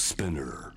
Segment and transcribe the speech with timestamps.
[0.00, 0.72] Spinner.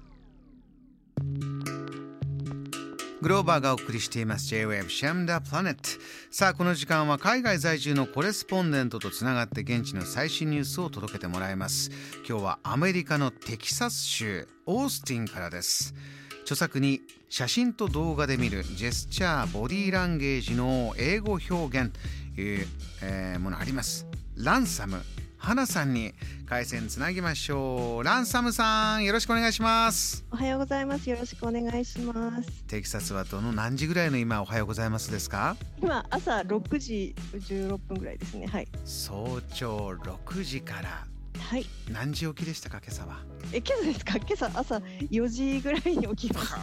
[3.21, 4.47] グローバーがお送りしています。
[4.47, 5.81] J-Wave シャムダプラネット
[6.29, 11.89] さあこの時間は海外在住のコレスポンデントとつながって現地の最新ニュースを届けてもらいます。
[12.27, 15.95] 今日はアメリカのテキサス州オースティンからです。
[16.41, 16.99] 著作に
[17.29, 21.93] 写真と動画で見るジェスチャーボディーランゲージの英語表現。
[22.35, 22.67] という、
[23.01, 24.05] えーものあります。
[24.35, 25.01] ランサム。
[25.45, 26.13] 花さんに
[26.45, 31.09] 回線つなぎましょうランサムさんよろしくお願いしますおはようございます。
[31.09, 32.63] よろしくお願いします。
[32.63, 35.57] テキサスはどの何時ぐらいの今おはようございますですか？
[35.81, 38.47] 今朝6時16分ぐらいですね。
[38.47, 38.67] はい。
[38.85, 41.05] 早朝6時から
[41.37, 41.65] はい。
[41.91, 43.17] 何時起きでしたか今朝は？
[43.51, 44.15] え、今朝ですか？
[44.19, 44.77] 今朝朝
[45.11, 46.57] 4時ぐらいに起きました。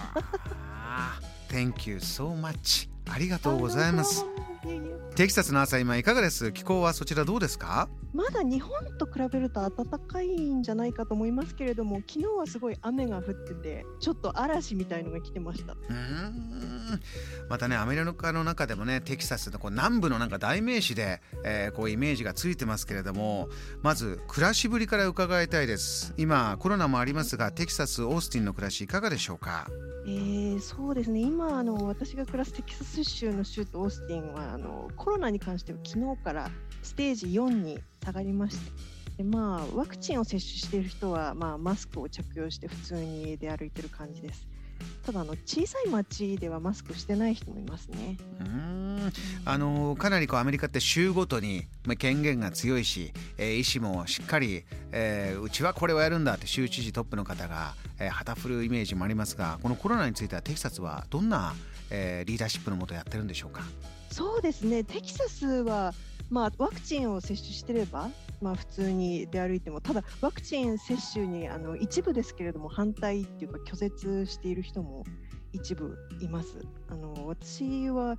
[1.55, 4.25] Thank you so much ありがとうございます。
[5.17, 6.53] テキサスの朝今いかがです？
[6.53, 7.89] 気候はそちらどうですか？
[8.13, 15.73] まだ日本と比べると暖かいんじゃないかと思いますけれども、昨日はすごい雨が降ってて、ちょっと嵐みたいのが来てました。
[15.73, 17.01] うーん。
[17.49, 23.49] またねアメリカの中でもねテキサスのこう南部のなんか代名詞で、えーこうイメージがついてますけれども
[23.83, 26.15] まず暮らしぶりから伺いたいです。
[26.17, 29.69] 今コロナもありますがテキサスオースティンの暮らしいかがでしょうか？
[30.11, 31.21] えー、そうですね。
[31.21, 36.51] 今あの私が暮らすテキサス州の州都オースティンはあのコロナに関しては昨日から
[36.83, 38.73] ステージ4に下がりまして
[39.19, 44.49] で、まあ、ワクチンを接種している人は、まあ、マスクを着用して普通に出歩いてる感じです。
[45.05, 48.17] ただあの小さい町ではマスクしてない人もいますね。
[48.41, 49.13] うーん。
[49.45, 61.55] あのかなりこうアメリカって州ごとにまあ権限が強いし、えー医師もしっかり、えーうちはこれをやるんだって州知事トップの方が、えー旗振るイメージもありますがこのコロナについてはテキサスはどんな、
[61.91, 63.63] えーリーダーシップのもとやってるんでしょうか？
[64.11, 64.85] そうですね。
[64.85, 65.95] テキサスは、
[66.31, 68.11] まあ、ワクチンを接種してれば、
[68.41, 75.05] まあ、普通に出歩いてもただワクチン接種にあの一部ですけれども反対っていうか拒絶している人も
[75.53, 76.65] 一部います。
[76.89, 78.17] あの私は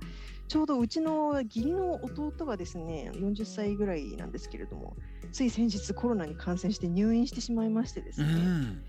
[0.48, 4.96] ちょうどうちの義理の弟がですね40歳ぐらいなんですけれども
[5.32, 8.82] つい先日コロナに感染して入院してしまいましてですね、うん。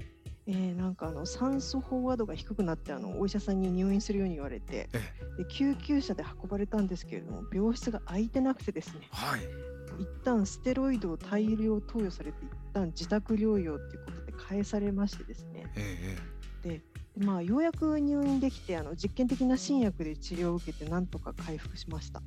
[0.46, 5.00] えーなんかあの酸素飽和度が低くなってあのお医者さんに入院するように言われてえ。
[5.38, 9.08] で救急車で運ばれたんですけれども病室が空いてなくてですね。
[9.12, 15.72] はい一旦ステロイドを大量投与されて一旦自宅療養ということで返されましてですね。
[15.76, 16.18] え
[16.64, 16.82] えで
[17.18, 22.22] まあようやく入院できてあの実験的な新薬で治療を受けてなんとか回復しました。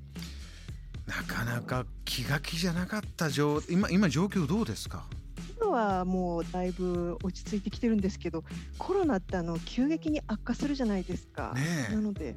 [1.07, 5.07] なかなか気が気じゃなかった状今今状況どうですか？
[5.11, 5.26] 今
[5.77, 8.45] はもうだいぶ落ち着いてきてるんですけど
[8.79, 11.53] コロナってあの急激に悪化するじゃないですか。
[11.55, 11.95] ねえ。
[11.95, 12.35] なので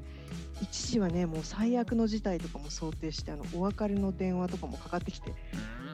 [0.62, 5.34] 一時はねもう最悪の事態とかも想定してあのお別れの電話とかもかかってきて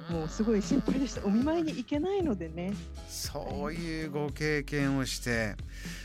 [0.09, 1.25] もうすごい心配でした。
[1.25, 2.73] お見舞いに行けないのでね。
[3.07, 5.55] そういうご経験をして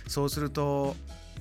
[0.07, 0.95] そうすると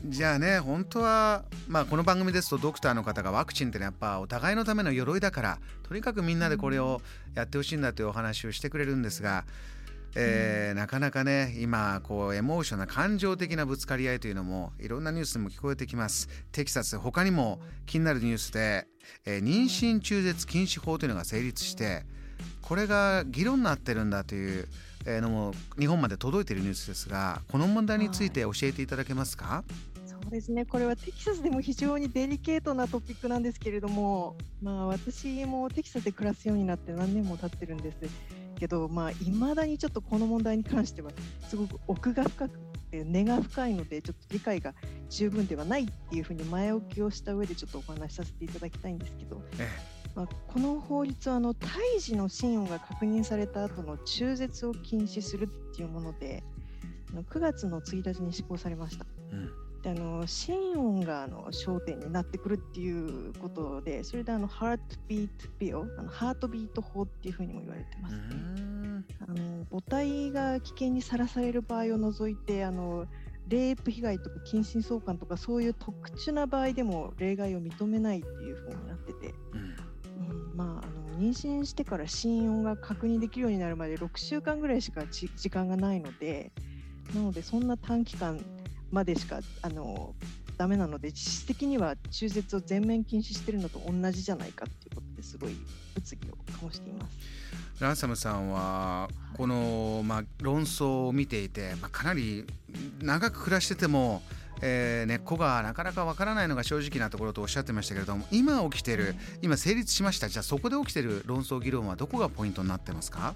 [0.05, 7.01] じゃあね本当はまあこの番組ですとドクターの方がワクチンってのはやっぱお互いのための鎧だからとにかくみんなでこれを
[7.35, 9.43] やってほしいんだというお話をしてくれるんですが、
[10.15, 16.29] えーなかなかね今こうエモーショナル感情的なぶつかり合いというのもいろんなニュースでも聞こえてきます。
[16.51, 18.87] テキサス他にも気になるニュースで、
[19.25, 22.05] えー妊娠中絶禁止法というのが成立して
[22.61, 24.67] これが議論になってるんだという
[25.05, 29.63] のも日本まで届いているニュースですがこの問題について教えていただけますか、
[30.05, 30.65] そうですね。
[30.65, 37.97] これはテキサスでも非常にデリケートなトピックなんですけれどもまあ私もテキサスで暮らすようになって何年も経ってるんです。
[38.59, 41.11] けどまあ未だにちょっとこの問題に関しては
[41.47, 42.59] すごく奥が深く
[42.91, 44.73] て根が深いのでちょっと理解が
[45.09, 56.43] 十分ではないっていうふうに前置きをした上でちょっとお話しさせていただきたいんですけどえまあ、この法律はあの胎児の心音が確認された後の中絶を禁止するっていうもので
[57.11, 59.05] あの9月の1日に施行されました。
[59.31, 68.21] えうんであの心音があの焦点になってくるっていうことでそれであのハートビートビルあのハートビート法っていうふうにも言われてうますね。
[68.21, 69.05] ん。
[69.21, 73.05] あの母体が危険にさらされる場合を除いてあの
[73.47, 79.75] レイプ被害とか近親相関とかそういう特殊な場合でも例外を認めないっていうふうになってて、うん。
[80.29, 86.51] うんまあ、あの妊娠してから心音が確認できるようになるまで6週間ぐらいしかち時間がないので
[87.15, 88.39] なのでそんな短期間
[88.91, 90.15] までしかあの
[90.57, 95.55] ダメなので実質的には中絶を全面禁止してるのと同じじゃないかっていうことですごい
[95.95, 97.17] 物議を醸しています。
[97.79, 102.45] ランサムさんはこの、まあ、論争を見ていて、まあ、かなり
[103.01, 104.21] 長く暮らしてても、
[104.61, 108.97] えー根っこがなかなかわからないのが正直なところとおっしゃってましたけれども今起きてい。
[108.97, 110.27] る今成立しました。
[110.27, 113.33] じゃあそこで起きている論争議論はどこがポイントになってますか？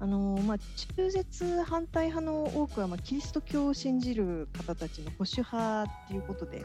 [0.00, 6.64] あのまあ、中絶反対派の多くは、まあ、キリスト教を信じる方たちの保守派っていうことで、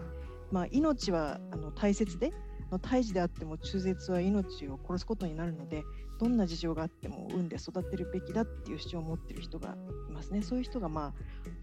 [0.51, 2.33] まあ、命はあの大切で
[2.81, 5.83] 胎児であっても中絶は命を殺すことになるので
[6.19, 9.75] どんな事情があっても産んで育てるべきだっていう主張を持っている人が
[10.09, 10.41] いますね。
[10.41, 11.13] そういう人がまあ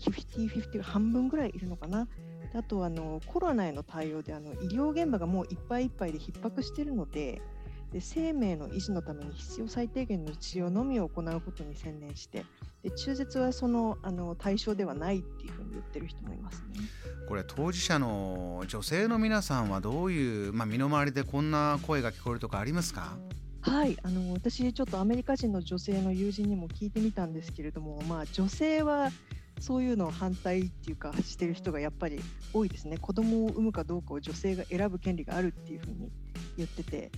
[0.01, 2.09] 50-50半分ぐらいいるのかな。
[2.55, 7.43] あとあのコロナへの対応であの医療現場がもういっぱいいっぱいで逼迫しているので
[7.93, 12.45] で生命の維持のために必要最低限の治療のみを行うことに専念して
[12.83, 16.81] で中絶はそのあの対象ではないっていうふうに言ってる人もいますね。
[17.29, 23.17] これ当事者の女性の皆さんはどういう、まあ、身の回りでこんな声が聞こえるとかありますか？
[23.61, 29.11] はいあの私ちょっとアメリカ人の女性の友人にも聞いてみたんですけれども、まあ、女性は
[29.59, 32.21] そういうのを反対っていうかしてる人がやっぱり
[32.53, 32.99] 多いですね。
[32.99, 36.13] 子供を産むかどうかを女性が選ぶ権利があるっていうふうに
[36.57, 37.11] 言ってて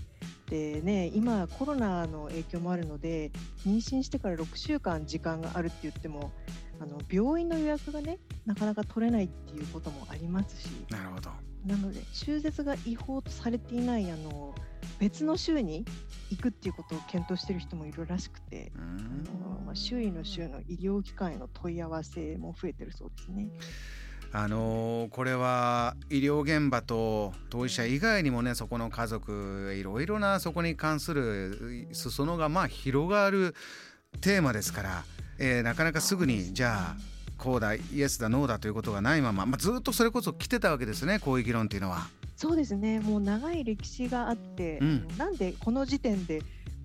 [0.48, 3.30] でね今コロナの影響もあるので
[3.66, 6.32] 妊娠してから6週間時間があるって言っても
[6.80, 10.68] あの病院の予約がねなかなか取れないっていうこともありますし。
[10.90, 11.30] なるほど。
[11.66, 14.54] なので中絶が違法とされていないあの
[15.00, 15.84] 別の州に
[16.30, 23.48] 行くっていうことを検討している人もいるらしくて、あのまあ、周囲の州の医療機関への問い合わせも増えてるそうですね。
[24.32, 33.54] あのー、これは医療現場と当事者以外にもねそこの家族いろいろなそこに関する裾野がまあ広がる
[34.20, 35.04] テーマですから、
[35.38, 42.08] えー、なかなかすぐにじゃあこうだイエスだノーだということがないまま、まあ、ずっとそれこそ来てたわけですねこういう議論っていうのは。
[42.36, 46.40] そうですねもう長い歴史があって、うん、なんでこの時点で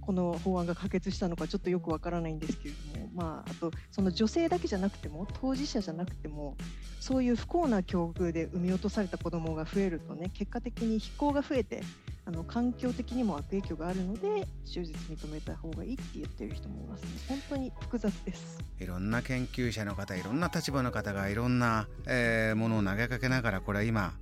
[0.06, 6.58] この法案が可決したのかちょっとよくわからないんですけれども、まあ、あとその女性だけじゃなくても当事者じゃなくても
[7.00, 11.84] そういう不幸な境遇で産み落とされた子どもが増えるとね結果的に非行が増えて
[12.26, 17.10] あの環境的にも悪影響があるので手術認めた方がいいって言ってる人もいますね。
[17.28, 18.60] 本当に複雑です。
[18.80, 24.14] いろんな研究者の方いろんな立場の方がいろんな、えー、ものを投げかけながらこれは今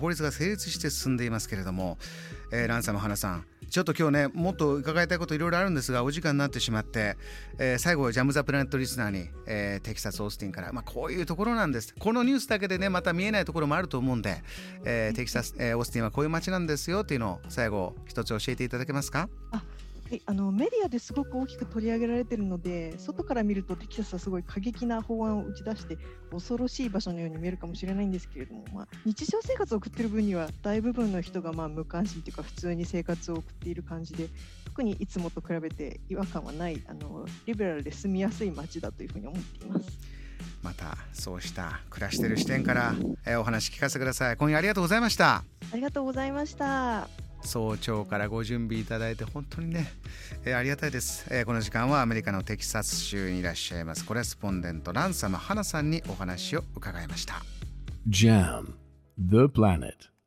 [0.00, 1.98] 法律が成立して進んでいますけれども、
[2.52, 7.16] えー、ランサム花さんちょっと今日ねもっと伺いたいこといろいろあるんですがお時間になってしまって、
[7.58, 11.94] えー、最後ジャム・ザ・プラネットリスナーに、えー、テキサス・オースティンから、まあ、こういうところなんです。
[11.98, 14.42] このニュースだけでねまた見えないところもあると思うんで、
[14.84, 19.28] えー、テキサス、えー、オースティンはこういう街なんですよっていうのを最後一つ教えていただけますか？
[19.52, 19.62] あ
[20.26, 25.98] あのメディアですごく大きく取り上げられているので外から見るとテキサスはすごい過激な法案を打ち出して
[26.30, 34.28] 恐ろしい場所のように見えるかもしれないんですけれども、まあ、日常生活を送っている分には大部分の人がまあ無関心というか普通に生活を送っている感じで
[34.64, 40.20] 特にいつもと比べて違和感はないあのリベラルで住みやすい街だというふうに思っています。
[40.62, 44.36] またそうした暮らしている視点から、えー、お話聞かせてください。
[44.36, 45.44] 今夜ありがとうございました。
[45.72, 47.08] ありがとうございました
[47.42, 49.92] 早朝からご準備いただいて本当にね、
[50.44, 54.04] えー、ありがたいです、えー、この時間はアメリカのテキサス州にいらっしゃいます。
[54.04, 57.42] コレスポンデントランサム花さんにお話を伺いました。
[58.08, 58.66] JAM
[59.18, 60.19] The Planet.